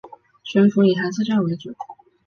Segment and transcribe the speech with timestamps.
[0.43, 1.75] 全幅以寒色调为主